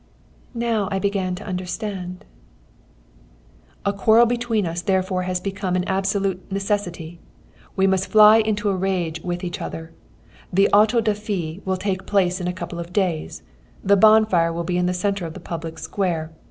"'"Now 0.55 0.87
I 0.89 0.97
began 0.97 1.35
to 1.35 1.45
understand. 1.45 2.25
"'A 3.85 3.93
quarrel 3.93 4.25
between 4.25 4.65
us 4.65 4.81
therefore 4.81 5.21
has 5.29 5.39
become 5.39 5.75
an 5.75 5.83
absolute 5.83 6.51
necessity. 6.51 7.19
We 7.75 7.85
must 7.85 8.07
fly 8.07 8.37
into 8.37 8.69
a 8.71 8.75
rage 8.75 9.21
with 9.21 9.43
each 9.43 9.61
other. 9.61 9.93
The 10.51 10.67
auto 10.69 11.01
da 11.01 11.11
fé 11.11 11.63
will 11.67 11.77
take 11.77 12.07
place 12.07 12.41
in 12.41 12.47
a 12.47 12.51
couple 12.51 12.79
of 12.79 12.91
days. 12.91 13.43
The 13.83 13.95
bonfire 13.95 14.51
will 14.51 14.63
be 14.63 14.77
in 14.79 14.87
the 14.87 14.95
centre 14.95 15.27
of 15.27 15.35
the 15.35 15.39
public 15.39 15.77
square. 15.77 16.31